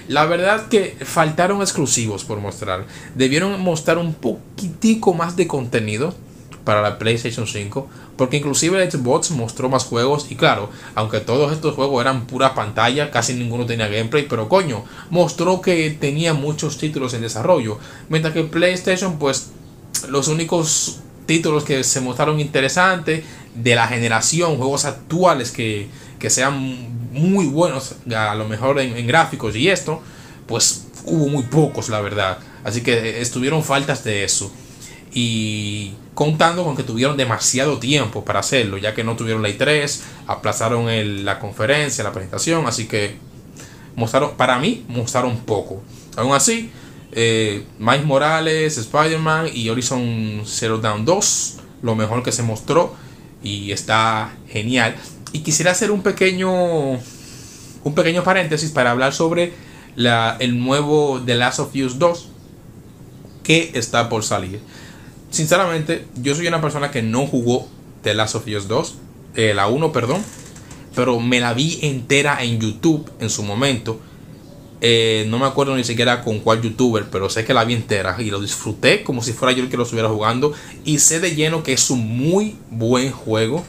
la 0.09 0.27
verdad 0.27 0.69
que 0.69 0.97
faltaron 1.05 1.61
exclusivos 1.61 2.25
por 2.25 2.39
mostrar. 2.39 2.87
Debieron 3.15 3.61
mostrar 3.61 3.99
un 3.99 4.15
poquitico 4.15 5.15
más 5.15 5.37
de 5.37 5.47
contenido 5.47 6.15
para 6.65 6.83
la 6.83 6.99
PlayStation 6.99 7.47
5. 7.47 7.89
Porque 8.17 8.37
inclusive 8.37 8.91
Xbox 8.91 9.31
mostró 9.31 9.69
más 9.69 9.85
juegos. 9.85 10.27
Y 10.31 10.37
claro, 10.37 10.71
aunque 10.95 11.21
todos 11.21 11.53
estos 11.53 11.75
juegos 11.75 12.01
eran 12.01 12.27
pura 12.27 12.55
pantalla, 12.55 13.11
casi 13.11 13.35
ninguno 13.35 13.67
tenía 13.67 13.89
gameplay. 13.89 14.27
Pero 14.29 14.49
coño, 14.49 14.85
mostró 15.11 15.61
que 15.61 15.91
tenía 15.91 16.35
muchos 16.35 16.79
títulos 16.79 17.15
en 17.15 17.23
desarrollo. 17.23 17.79
Mientras 18.09 18.35
que 18.35 18.45
PlayStation, 18.45 19.19
pues 19.19 19.51
los 20.09 20.29
únicos 20.29 21.01
títulos 21.27 21.65
que 21.65 21.85
se 21.85 22.01
mostraron 22.01 22.41
interesantes 22.41 23.25
de 23.55 23.75
la 23.75 23.87
generación, 23.87 24.57
juegos 24.57 24.85
actuales 24.85 25.51
que, 25.51 25.89
que 26.19 26.31
sean 26.31 27.04
muy 27.15 27.47
buenos, 27.47 27.95
a 28.15 28.35
lo 28.35 28.47
mejor 28.47 28.81
en, 28.81 29.07
gráficos 29.07 29.57
y 29.57 29.69
esto, 29.69 30.03
pues 30.47 30.87
hubo 31.05 31.29
muy 31.29 31.45
pocos, 31.45 31.89
la 31.89 32.01
verdad. 32.01 32.39
Así 32.65 32.83
que 32.83 33.21
estuvieron 33.21 33.63
faltas 33.63 34.05
de 34.05 34.25
eso. 34.25 34.53
Y 35.13 35.93
contando 36.15 36.65
con 36.65 36.77
que 36.77 36.83
tuvieron 36.83 37.17
demasiado 37.17 37.79
tiempo 37.79 38.25
para 38.25 38.41
hacerlo, 38.41 38.79
ya 38.79 38.95
que 38.95 39.05
no 39.05 39.17
tuvieron 39.17 39.43
la 39.43 39.49
I3, 39.49 40.01
aplazaron 40.27 41.25
la 41.25 41.39
conferencia, 41.39 42.03
la 42.03 42.13
presentación, 42.13 42.67
así 42.67 42.87
que 42.87 43.17
mostraron, 43.95 44.37
para 44.37 44.59
mí, 44.59 44.85
mostraron 44.89 45.39
poco. 45.39 45.83
Aún 46.17 46.35
así, 46.35 46.71
eh, 47.13 47.65
Morales, 47.79 48.77
Spider-Man 48.77 49.51
y 49.55 49.69
Horizon 49.69 50.43
Zero 50.47 50.79
Dawn 50.79 51.05
2, 51.05 51.57
lo 51.83 51.95
mejor 51.95 52.25
que 52.25 52.33
se 52.33 52.43
mostró 52.43 52.97
y 53.45 53.71
está 53.71 54.33
genial. 54.49 54.97
Y 55.35 55.41
quisiera 55.41 55.73
hacer 55.73 55.91
un 55.91 56.03
pequeño, 56.03 56.93
un 56.93 57.95
pequeño 57.97 58.23
paréntesis 58.23 58.71
para 58.71 58.93
hablar 58.93 59.13
sobre 59.13 59.53
la, 59.97 60.37
el 60.39 60.61
nuevo 60.61 61.21
The 61.27 61.35
Last 61.35 61.59
of 61.59 61.75
Us 61.75 61.99
2 61.99 62.29
que 63.43 63.73
está 63.75 64.09
por 64.09 64.23
salir. 64.23 64.61
Sinceramente, 65.31 66.07
yo 66.23 66.37
soy 66.37 66.47
una 66.47 66.61
persona 66.61 66.93
que 66.93 67.03
no 67.03 67.27
jugó 67.27 67.69
The 68.03 68.15
Last 68.15 68.37
of 68.37 68.47
Us 68.47 68.69
2, 68.69 68.95
eh, 69.35 69.55
la 69.55 69.67
1, 69.67 69.91
perdón, 69.91 70.23
pero 70.95 71.19
me 71.19 71.41
la 71.41 71.53
vi 71.53 71.81
entera 71.83 72.41
en 72.45 72.61
YouTube 72.61 73.11
en 73.19 73.29
su 73.29 73.43
momento. 73.43 74.01
Eh, 74.81 75.27
no 75.29 75.41
me 75.41 75.47
acuerdo 75.47 75.75
ni 75.75 75.83
siquiera 75.83 76.23
con 76.23 76.39
cuál 76.39 76.63
youtuber, 76.63 77.07
pero 77.11 77.29
sé 77.29 77.45
que 77.45 77.55
la 77.55 77.65
vi 77.65 77.75
entera 77.75 78.15
y 78.21 78.31
lo 78.31 78.41
disfruté 78.41 79.03
como 79.03 79.21
si 79.21 79.33
fuera 79.33 79.53
yo 79.53 79.65
el 79.65 79.69
que 79.69 79.77
lo 79.77 79.83
estuviera 79.83 80.09
jugando. 80.09 80.53
Y 80.85 81.01
sé 81.01 81.19
de 81.19 81.35
lleno 81.35 81.65
que 81.65 81.73
es 81.73 81.91
un 81.91 82.07
muy 82.07 82.57
buen 82.71 83.11
juego 83.11 83.65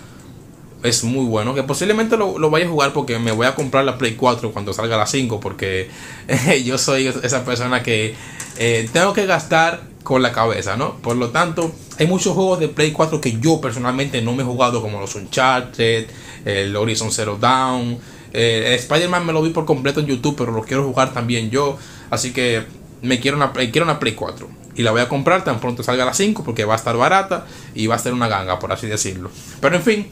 es 0.85 1.03
muy 1.03 1.25
bueno. 1.25 1.53
Que 1.53 1.63
posiblemente 1.63 2.17
lo, 2.17 2.49
vaya 2.49 2.65
a 2.65 2.69
jugar 2.69 2.93
porque 2.93 3.19
me 3.19 3.31
voy 3.31 3.47
a 3.47 3.55
comprar 3.55 3.85
la 3.85 3.97
Play 3.97 4.15
4 4.15 4.51
cuando 4.51 4.73
salga 4.73 4.97
la 4.97 5.07
5. 5.07 5.39
Porque 5.39 5.89
yo 6.65 6.77
soy 6.77 7.07
esa 7.07 7.43
persona 7.43 7.83
que 7.83 8.15
eh, 8.57 8.89
tengo 8.93 9.13
que 9.13 9.25
gastar 9.25 9.83
con 10.03 10.21
la 10.21 10.31
cabeza, 10.31 10.77
¿no? 10.77 10.97
Por 10.97 11.17
lo 11.17 11.29
tanto, 11.29 11.73
hay 11.97 12.07
muchos 12.07 12.33
juegos 12.33 12.59
de 12.59 12.69
Play 12.69 12.91
4 12.91 13.19
que 13.19 13.39
yo 13.39 13.59
personalmente 13.59 14.21
no 14.21 14.33
me 14.33 14.43
he 14.43 14.45
jugado, 14.45 14.81
como 14.81 14.99
los 14.99 15.15
Uncharted, 15.15 16.07
el 16.45 16.75
Horizon 16.75 17.11
Zero 17.11 17.37
Dawn. 17.39 17.97
Eh, 18.31 18.75
Spider-Man 18.79 19.25
me 19.25 19.33
lo 19.33 19.41
vi 19.41 19.49
por 19.49 19.65
completo 19.65 19.99
en 20.01 20.07
YouTube, 20.07 20.35
pero 20.37 20.51
lo 20.51 20.63
quiero 20.63 20.83
jugar 20.83 21.13
también 21.13 21.49
yo. 21.49 21.77
Así 22.09 22.31
que 22.31 22.63
me 23.01 23.19
quiero 23.19 23.37
una, 23.37 23.51
quiero 23.51 23.83
una 23.83 23.99
Play 23.99 24.13
4. 24.13 24.47
Y 24.75 24.83
la 24.83 24.91
voy 24.91 25.01
a 25.01 25.07
comprar 25.07 25.43
tan 25.43 25.59
pronto 25.59 25.83
salga 25.83 26.05
la 26.05 26.13
5 26.13 26.43
porque 26.43 26.65
va 26.65 26.73
a 26.73 26.77
estar 26.77 26.95
barata 26.97 27.45
y 27.73 27.87
va 27.87 27.95
a 27.95 27.99
ser 27.99 28.13
una 28.13 28.27
ganga, 28.27 28.59
por 28.59 28.71
así 28.73 28.87
decirlo. 28.87 29.31
Pero 29.61 29.77
en 29.77 29.81
fin, 29.81 30.07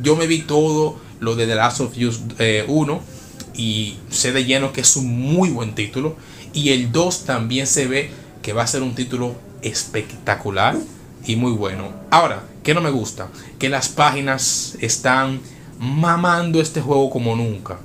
yo 0.00 0.16
me 0.16 0.26
vi 0.26 0.42
todo 0.42 0.96
lo 1.20 1.34
de 1.34 1.46
The 1.46 1.54
Last 1.54 1.80
of 1.80 1.96
Us 1.96 2.20
1 2.20 2.32
eh, 2.38 3.00
y 3.54 3.96
sé 4.10 4.32
de 4.32 4.44
lleno 4.44 4.72
que 4.72 4.80
es 4.80 4.96
un 4.96 5.06
muy 5.06 5.50
buen 5.50 5.74
título. 5.74 6.16
Y 6.52 6.70
el 6.70 6.92
2 6.92 7.24
también 7.24 7.66
se 7.66 7.86
ve 7.86 8.10
que 8.42 8.52
va 8.52 8.62
a 8.62 8.66
ser 8.66 8.82
un 8.82 8.94
título 8.94 9.34
espectacular 9.62 10.76
y 11.26 11.36
muy 11.36 11.52
bueno. 11.52 11.92
Ahora, 12.10 12.44
¿qué 12.62 12.74
no 12.74 12.80
me 12.80 12.90
gusta? 12.90 13.28
Que 13.58 13.68
las 13.68 13.88
páginas 13.88 14.76
están 14.80 15.40
mamando 15.78 16.60
este 16.60 16.80
juego 16.80 17.10
como 17.10 17.36
nunca. 17.36 17.78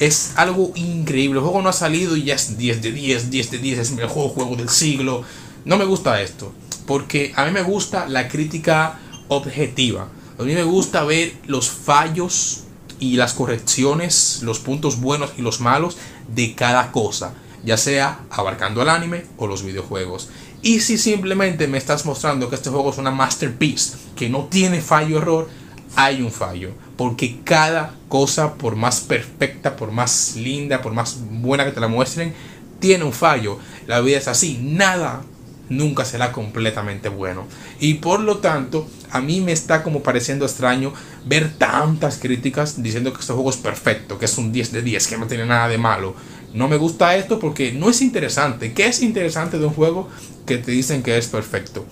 Es 0.00 0.32
algo 0.36 0.72
increíble. 0.74 1.38
El 1.38 1.44
juego 1.44 1.62
no 1.62 1.68
ha 1.68 1.74
salido 1.74 2.16
y 2.16 2.24
ya 2.24 2.34
es 2.34 2.56
10 2.56 2.82
de 2.82 2.92
10, 2.92 3.30
10 3.30 3.50
de 3.50 3.58
10, 3.58 3.78
es 3.78 3.90
el 3.90 3.96
mejor 3.96 4.30
juego 4.30 4.56
del 4.56 4.68
siglo. 4.68 5.22
No 5.64 5.76
me 5.76 5.84
gusta 5.84 6.20
esto. 6.22 6.52
Porque 6.86 7.32
a 7.36 7.44
mí 7.44 7.52
me 7.52 7.62
gusta 7.62 8.08
la 8.08 8.28
crítica 8.28 8.98
objetiva. 9.28 10.08
A 10.38 10.42
mí 10.42 10.54
me 10.54 10.62
gusta 10.62 11.04
ver 11.04 11.34
los 11.46 11.70
fallos 11.70 12.64
y 12.98 13.16
las 13.16 13.34
correcciones, 13.34 14.40
los 14.42 14.60
puntos 14.60 15.00
buenos 15.00 15.32
y 15.36 15.42
los 15.42 15.60
malos 15.60 15.96
de 16.34 16.54
cada 16.54 16.92
cosa, 16.92 17.34
ya 17.64 17.76
sea 17.76 18.20
abarcando 18.30 18.82
el 18.82 18.88
anime 18.88 19.24
o 19.36 19.46
los 19.46 19.62
videojuegos. 19.62 20.28
Y 20.62 20.80
si 20.80 20.96
simplemente 20.96 21.66
me 21.66 21.78
estás 21.78 22.06
mostrando 22.06 22.48
que 22.48 22.54
este 22.54 22.70
juego 22.70 22.90
es 22.90 22.98
una 22.98 23.10
masterpiece, 23.10 23.96
que 24.14 24.28
no 24.28 24.44
tiene 24.44 24.80
fallo 24.80 25.18
error, 25.18 25.48
hay 25.96 26.22
un 26.22 26.30
fallo. 26.30 26.70
Porque 26.96 27.40
cada 27.42 27.94
cosa, 28.08 28.54
por 28.54 28.76
más 28.76 29.00
perfecta, 29.00 29.76
por 29.76 29.90
más 29.90 30.36
linda, 30.36 30.80
por 30.80 30.92
más 30.92 31.18
buena 31.20 31.64
que 31.64 31.72
te 31.72 31.80
la 31.80 31.88
muestren, 31.88 32.32
tiene 32.78 33.04
un 33.04 33.12
fallo. 33.12 33.58
La 33.86 34.00
vida 34.00 34.18
es 34.18 34.28
así. 34.28 34.58
Nada 34.62 35.22
nunca 35.68 36.04
será 36.04 36.32
completamente 36.32 37.08
bueno. 37.08 37.46
Y 37.80 37.94
por 37.94 38.20
lo 38.20 38.38
tanto, 38.38 38.86
a 39.12 39.20
mí 39.20 39.40
me 39.40 39.52
está 39.52 39.82
como 39.82 40.02
pareciendo 40.02 40.44
extraño 40.44 40.92
ver 41.24 41.52
tantas 41.58 42.18
críticas 42.18 42.82
diciendo 42.82 43.12
que 43.12 43.20
este 43.20 43.32
juego 43.32 43.50
es 43.50 43.56
perfecto, 43.56 44.18
que 44.18 44.24
es 44.24 44.38
un 44.38 44.52
10 44.52 44.72
de 44.72 44.82
10, 44.82 45.06
que 45.06 45.18
no 45.18 45.26
tiene 45.26 45.46
nada 45.46 45.68
de 45.68 45.78
malo. 45.78 46.14
No 46.54 46.68
me 46.68 46.76
gusta 46.76 47.16
esto 47.16 47.38
porque 47.38 47.72
no 47.72 47.90
es 47.90 48.02
interesante. 48.02 48.72
¿Qué 48.72 48.86
es 48.86 49.02
interesante 49.02 49.58
de 49.58 49.66
un 49.66 49.74
juego 49.74 50.08
que 50.46 50.58
te 50.58 50.72
dicen 50.72 51.02
que 51.02 51.16
es 51.16 51.28
perfecto? 51.28 51.84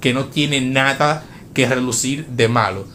Que 0.00 0.14
no 0.14 0.26
tiene 0.26 0.60
nada 0.60 1.24
que 1.54 1.66
relucir 1.66 2.26
de 2.26 2.48
malo. 2.48 2.86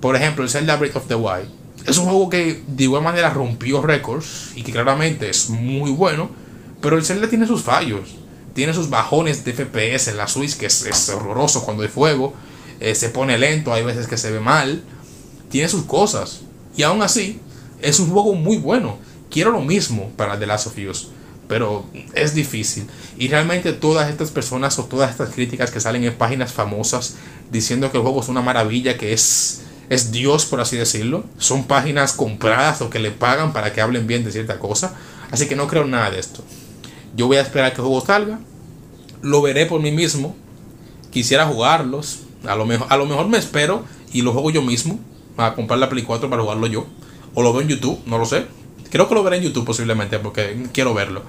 Por 0.00 0.14
ejemplo, 0.14 0.44
el 0.44 0.50
Zelda 0.50 0.76
Breath 0.76 0.96
of 0.96 1.06
the 1.08 1.14
Wild. 1.14 1.48
Es 1.86 1.98
un 1.98 2.04
juego 2.04 2.28
que 2.28 2.62
de 2.66 2.84
igual 2.84 3.02
manera 3.02 3.30
rompió 3.30 3.80
récords 3.80 4.52
y 4.54 4.62
que 4.62 4.72
claramente 4.72 5.30
es 5.30 5.48
muy 5.48 5.90
bueno, 5.90 6.30
pero 6.80 6.96
el 6.96 7.04
Zelda 7.04 7.28
tiene 7.28 7.46
sus 7.46 7.62
fallos 7.62 8.18
tiene 8.58 8.74
sus 8.74 8.90
bajones 8.90 9.44
de 9.44 9.52
FPS 9.52 10.08
en 10.08 10.16
la 10.16 10.26
Switch, 10.26 10.56
que 10.56 10.66
es, 10.66 11.08
horroroso 11.10 11.64
cuando 11.64 11.84
hay 11.84 11.88
fuego. 11.88 12.34
Eh, 12.80 12.94
se 12.94 13.08
pone 13.08 13.38
lento, 13.38 13.72
hay 13.72 13.82
veces 13.84 14.06
que 14.06 14.16
se 14.16 14.30
ve 14.30 14.40
mal. 14.40 14.82
Tiene 15.50 15.68
sus 15.68 15.84
cosas. 15.84 16.40
Y 16.76 16.82
aún 16.82 17.02
así, 17.02 17.40
es 17.80 18.00
un 18.00 18.10
juego 18.10 18.34
muy 18.34 18.56
bueno. 18.58 18.98
Quiero 19.30 19.50
lo 19.50 19.60
mismo 19.60 20.10
para 20.16 20.38
The 20.38 20.46
Last 20.46 20.68
of 20.68 20.78
Us. 20.78 21.08
Pero 21.48 21.86
es 22.14 22.34
difícil. 22.34 22.86
Y 23.16 23.28
realmente 23.28 23.72
todas 23.72 24.10
estas 24.10 24.30
personas 24.30 24.78
o 24.78 24.84
todas 24.84 25.10
estas 25.10 25.30
críticas 25.30 25.70
que 25.70 25.80
salen 25.80 26.04
en 26.04 26.14
páginas 26.14 26.52
famosas 26.52 27.14
diciendo 27.50 27.90
que 27.90 27.96
el 27.96 28.02
juego 28.02 28.20
es 28.20 28.28
una 28.28 28.42
maravilla, 28.42 28.98
que 28.98 29.12
es, 29.12 29.62
es 29.88 30.12
Dios, 30.12 30.44
por 30.44 30.60
así 30.60 30.76
decirlo, 30.76 31.24
son 31.38 31.64
páginas 31.64 32.12
compradas 32.12 32.82
o 32.82 32.90
que 32.90 32.98
le 32.98 33.10
pagan 33.10 33.52
para 33.54 33.72
que 33.72 33.80
hablen 33.80 34.06
bien 34.06 34.24
de 34.24 34.32
cierta 34.32 34.58
cosa. 34.58 34.94
Así 35.30 35.48
que 35.48 35.56
no 35.56 35.66
creo 35.66 35.86
nada 35.86 36.10
de 36.10 36.18
esto. 36.18 36.44
Yo 37.16 37.26
voy 37.26 37.38
a 37.38 37.42
esperar 37.42 37.72
que 37.72 37.80
el 37.80 37.86
juego 37.86 38.04
salga. 38.04 38.38
Lo 39.22 39.42
veré 39.42 39.66
por 39.66 39.80
mí 39.80 39.90
mismo. 39.90 40.36
Quisiera 41.10 41.46
jugarlos. 41.46 42.20
A 42.46 42.54
lo 42.56 42.66
mejor, 42.66 42.86
a 42.90 42.96
lo 42.96 43.06
mejor 43.06 43.28
me 43.28 43.38
espero 43.38 43.84
y 44.12 44.22
lo 44.22 44.32
juego 44.32 44.50
yo 44.50 44.62
mismo. 44.62 44.98
A 45.36 45.54
comprar 45.54 45.78
la 45.78 45.88
Play 45.88 46.02
4 46.02 46.28
para 46.28 46.42
jugarlo 46.42 46.66
yo. 46.66 46.86
O 47.34 47.42
lo 47.42 47.52
veo 47.52 47.62
en 47.62 47.68
YouTube, 47.68 48.00
no 48.06 48.18
lo 48.18 48.26
sé. 48.26 48.46
Creo 48.90 49.08
que 49.08 49.14
lo 49.14 49.22
veré 49.22 49.36
en 49.36 49.44
YouTube 49.44 49.64
posiblemente 49.64 50.18
porque 50.18 50.66
quiero 50.72 50.94
verlo. 50.94 51.22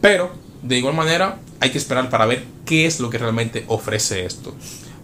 Pero, 0.00 0.32
de 0.62 0.78
igual 0.78 0.94
manera, 0.94 1.38
hay 1.60 1.70
que 1.70 1.78
esperar 1.78 2.10
para 2.10 2.26
ver 2.26 2.44
qué 2.66 2.86
es 2.86 3.00
lo 3.00 3.08
que 3.08 3.18
realmente 3.18 3.64
ofrece 3.68 4.24
esto. 4.26 4.54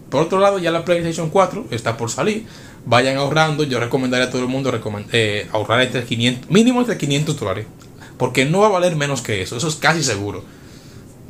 Por 0.09 0.21
otro 0.21 0.39
lado, 0.39 0.59
ya 0.59 0.71
la 0.71 0.83
PlayStation 0.83 1.29
4 1.29 1.67
está 1.71 1.97
por 1.97 2.11
salir. 2.11 2.45
Vayan 2.85 3.17
ahorrando. 3.17 3.63
Yo 3.63 3.79
recomendaría 3.79 4.27
a 4.27 4.29
todo 4.29 4.41
el 4.41 4.47
mundo 4.47 4.71
eh, 5.11 5.47
ahorrar 5.53 5.81
entre 5.81 6.03
500, 6.03 6.51
mínimo 6.51 6.81
entre 6.81 6.97
500 6.97 7.39
dólares. 7.39 7.65
Porque 8.17 8.45
no 8.45 8.59
va 8.59 8.67
a 8.67 8.71
valer 8.71 8.95
menos 8.95 9.21
que 9.21 9.41
eso. 9.41 9.55
Eso 9.55 9.67
es 9.67 9.75
casi 9.75 10.03
seguro. 10.03 10.43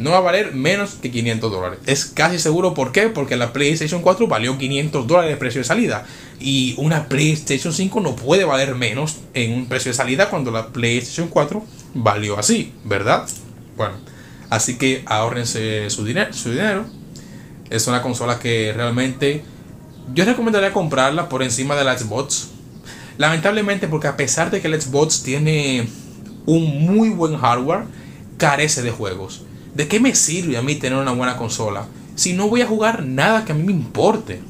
No 0.01 0.09
va 0.09 0.17
a 0.17 0.21
valer 0.21 0.53
menos 0.53 0.95
que 0.95 1.11
500 1.11 1.51
dólares. 1.51 1.79
Es 1.85 2.05
casi 2.05 2.39
seguro. 2.39 2.73
¿Por 2.73 2.91
qué? 2.91 3.09
Porque 3.09 3.35
la 3.35 3.53
PlayStation 3.53 4.01
4 4.01 4.27
valió 4.27 4.57
500 4.57 5.05
dólares 5.05 5.29
de 5.29 5.37
precio 5.37 5.61
de 5.61 5.65
salida. 5.65 6.05
Y 6.39 6.73
una 6.77 7.07
PlayStation 7.07 7.71
5 7.71 7.99
no 7.99 8.15
puede 8.15 8.43
valer 8.43 8.73
menos 8.73 9.17
en 9.35 9.53
un 9.53 9.67
precio 9.67 9.91
de 9.91 9.95
salida 9.95 10.31
cuando 10.31 10.49
la 10.49 10.69
PlayStation 10.69 11.27
4 11.27 11.63
valió 11.93 12.39
así, 12.39 12.73
¿verdad? 12.83 13.29
Bueno, 13.77 13.93
así 14.49 14.79
que 14.79 15.03
ahorrense 15.05 15.87
su 15.91 16.03
dinero. 16.03 16.33
Su 16.33 16.49
dinero. 16.49 16.85
Es 17.69 17.85
una 17.85 18.01
consola 18.01 18.39
que 18.39 18.73
realmente 18.75 19.43
yo 20.15 20.25
recomendaría 20.25 20.73
comprarla 20.73 21.29
por 21.29 21.43
encima 21.43 21.75
de 21.75 21.83
la 21.83 21.95
Xbox. 21.95 22.47
Lamentablemente 23.19 23.87
porque 23.87 24.07
a 24.07 24.17
pesar 24.17 24.49
de 24.49 24.61
que 24.61 24.67
la 24.67 24.81
Xbox 24.81 25.21
tiene 25.21 25.87
un 26.47 26.87
muy 26.87 27.09
buen 27.09 27.37
hardware 27.37 27.83
carece 28.37 28.81
de 28.81 28.89
juegos. 28.89 29.43
¿De 29.73 29.87
qué 29.87 29.99
me 29.99 30.15
sirve 30.15 30.57
a 30.57 30.61
mí 30.61 30.75
tener 30.75 30.99
una 30.99 31.11
buena 31.11 31.37
consola 31.37 31.87
si 32.15 32.33
no 32.33 32.49
voy 32.49 32.61
a 32.61 32.67
jugar 32.67 33.05
nada 33.05 33.45
que 33.45 33.53
a 33.53 33.55
mí 33.55 33.63
me 33.63 33.71
importe? 33.71 34.41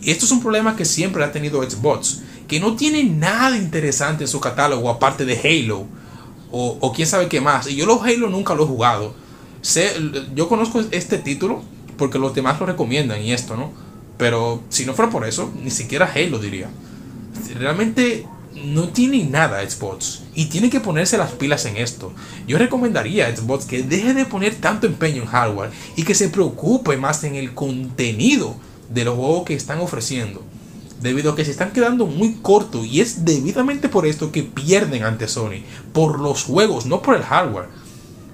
Y 0.00 0.10
esto 0.10 0.24
es 0.24 0.32
un 0.32 0.40
problema 0.40 0.76
que 0.76 0.84
siempre 0.84 1.24
ha 1.24 1.32
tenido 1.32 1.62
Xbox, 1.62 2.20
que 2.48 2.60
no 2.60 2.76
tiene 2.76 3.04
nada 3.04 3.56
interesante 3.56 4.24
en 4.24 4.28
su 4.28 4.40
catálogo 4.40 4.90
aparte 4.90 5.24
de 5.24 5.38
Halo 5.38 5.86
o, 6.50 6.92
quién 6.94 7.08
sabe 7.08 7.28
qué 7.28 7.40
más. 7.40 7.68
Y 7.68 7.74
yo 7.74 7.84
los 7.84 8.02
Halo 8.02 8.28
nunca 8.28 8.54
lo 8.54 8.64
he 8.64 8.66
jugado. 8.66 9.14
Yo 10.34 10.48
conozco 10.48 10.82
este 10.92 11.18
título 11.18 11.62
porque 11.96 12.18
los 12.18 12.34
demás 12.34 12.60
lo 12.60 12.66
recomiendan 12.66 13.22
y 13.22 13.32
esto, 13.32 13.56
¿no? 13.56 13.72
Pero 14.18 14.62
si 14.68 14.86
no 14.86 14.94
fuera 14.94 15.10
por 15.10 15.26
eso, 15.26 15.50
ni 15.62 15.70
siquiera 15.70 16.10
Halo 16.14 16.38
diría. 16.38 16.68
Realmente 17.58 18.26
no 18.54 18.88
tiene 18.88 19.24
nada 19.24 19.68
Xbox 19.68 20.22
y 20.34 20.46
tiene 20.46 20.70
que 20.70 20.80
ponerse 20.80 21.18
las 21.18 21.32
pilas 21.32 21.64
en 21.64 21.76
esto. 21.76 22.12
Yo 22.46 22.58
recomendaría 22.58 23.26
a 23.26 23.36
Xbox 23.36 23.64
que 23.64 23.82
deje 23.82 24.14
de 24.14 24.24
poner 24.24 24.54
tanto 24.54 24.86
empeño 24.86 25.22
en 25.22 25.28
hardware 25.28 25.70
y 25.96 26.04
que 26.04 26.14
se 26.14 26.28
preocupe 26.28 26.96
más 26.96 27.24
en 27.24 27.34
el 27.34 27.54
contenido 27.54 28.54
de 28.88 29.04
los 29.04 29.16
juegos 29.16 29.44
que 29.44 29.54
están 29.54 29.80
ofreciendo. 29.80 30.42
Debido 31.00 31.32
a 31.32 31.36
que 31.36 31.44
se 31.44 31.50
están 31.50 31.72
quedando 31.72 32.06
muy 32.06 32.34
cortos 32.40 32.86
y 32.86 33.00
es 33.00 33.24
debidamente 33.24 33.88
por 33.88 34.06
esto 34.06 34.32
que 34.32 34.42
pierden 34.42 35.02
ante 35.02 35.28
Sony. 35.28 35.62
Por 35.92 36.20
los 36.20 36.44
juegos, 36.44 36.86
no 36.86 37.02
por 37.02 37.16
el 37.16 37.22
hardware. 37.22 37.68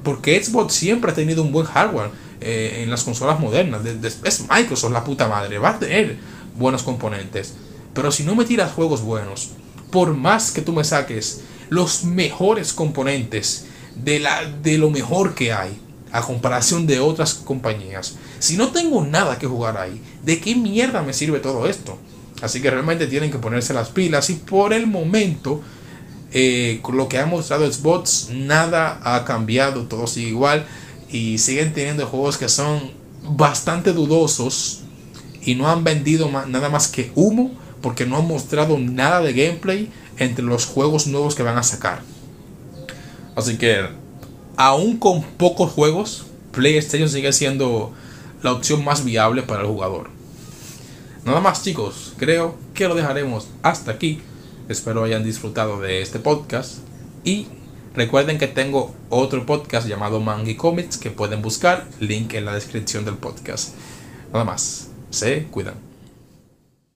Porque 0.04 0.42
Xbox 0.42 0.74
siempre 0.74 1.10
ha 1.10 1.14
tenido 1.14 1.42
un 1.42 1.52
buen 1.52 1.66
hardware 1.66 2.10
eh, 2.40 2.82
en 2.82 2.90
las 2.90 3.02
consolas 3.02 3.40
modernas. 3.40 3.82
Es 4.24 4.44
Microsoft 4.48 4.92
la 4.92 5.04
puta 5.04 5.26
madre. 5.28 5.58
Va 5.58 5.70
a 5.70 5.78
tener 5.78 6.18
buenos 6.56 6.82
componentes. 6.82 7.54
Pero 7.92 8.12
si 8.12 8.22
no 8.22 8.36
me 8.36 8.44
tiras 8.44 8.72
juegos 8.72 9.02
buenos, 9.02 9.50
por 9.90 10.14
más 10.14 10.50
que 10.50 10.62
tú 10.62 10.72
me 10.72 10.84
saques 10.84 11.42
los 11.68 12.04
mejores 12.04 12.72
componentes 12.72 13.66
de, 13.94 14.20
la, 14.20 14.44
de 14.44 14.78
lo 14.78 14.90
mejor 14.90 15.34
que 15.34 15.52
hay, 15.52 15.78
a 16.12 16.22
comparación 16.22 16.86
de 16.86 16.98
otras 16.98 17.34
compañías, 17.34 18.16
si 18.38 18.56
no 18.56 18.68
tengo 18.68 19.04
nada 19.04 19.38
que 19.38 19.46
jugar 19.46 19.76
ahí, 19.76 20.00
¿de 20.24 20.40
qué 20.40 20.54
mierda 20.56 21.02
me 21.02 21.12
sirve 21.12 21.38
todo 21.38 21.68
esto? 21.68 21.98
Así 22.42 22.60
que 22.60 22.70
realmente 22.70 23.06
tienen 23.06 23.30
que 23.30 23.38
ponerse 23.38 23.74
las 23.74 23.90
pilas 23.90 24.30
y 24.30 24.34
por 24.34 24.72
el 24.72 24.86
momento, 24.86 25.60
eh, 26.32 26.80
con 26.82 26.96
lo 26.96 27.08
que 27.08 27.18
ha 27.18 27.26
mostrado 27.26 27.70
Xbox, 27.70 28.30
nada 28.32 29.00
ha 29.04 29.24
cambiado, 29.24 29.84
todo 29.84 30.06
sigue 30.06 30.28
igual 30.28 30.66
y 31.10 31.38
siguen 31.38 31.72
teniendo 31.72 32.06
juegos 32.06 32.38
que 32.38 32.48
son 32.48 32.92
bastante 33.22 33.92
dudosos 33.92 34.80
y 35.42 35.54
no 35.54 35.68
han 35.68 35.84
vendido 35.84 36.30
nada 36.46 36.68
más 36.68 36.88
que 36.88 37.12
humo 37.14 37.52
porque 37.82 38.06
no 38.06 38.16
han 38.16 38.26
mostrado 38.26 38.78
nada 38.78 39.20
de 39.20 39.32
gameplay 39.32 39.90
entre 40.18 40.44
los 40.44 40.66
juegos 40.66 41.06
nuevos 41.06 41.34
que 41.34 41.42
van 41.42 41.58
a 41.58 41.62
sacar. 41.62 42.02
Así 43.36 43.56
que, 43.56 43.86
aún 44.56 44.98
con 44.98 45.22
pocos 45.22 45.70
juegos, 45.72 46.26
PlayStation 46.52 47.08
sigue 47.08 47.32
siendo 47.32 47.92
la 48.42 48.52
opción 48.52 48.84
más 48.84 49.04
viable 49.04 49.42
para 49.42 49.62
el 49.62 49.68
jugador. 49.68 50.10
Nada 51.24 51.40
más 51.40 51.62
chicos, 51.62 52.14
creo 52.16 52.56
que 52.74 52.88
lo 52.88 52.94
dejaremos 52.94 53.48
hasta 53.62 53.92
aquí. 53.92 54.20
Espero 54.68 55.04
hayan 55.04 55.24
disfrutado 55.24 55.80
de 55.80 56.00
este 56.00 56.18
podcast. 56.18 56.78
Y 57.24 57.48
recuerden 57.94 58.38
que 58.38 58.46
tengo 58.46 58.94
otro 59.10 59.44
podcast 59.44 59.86
llamado 59.86 60.20
Mangi 60.20 60.56
Comics 60.56 60.96
que 60.96 61.10
pueden 61.10 61.42
buscar. 61.42 61.86
Link 61.98 62.34
en 62.34 62.46
la 62.46 62.54
descripción 62.54 63.04
del 63.04 63.16
podcast. 63.16 63.74
Nada 64.32 64.44
más. 64.44 64.88
Se 65.10 65.44
cuidan. 65.44 65.89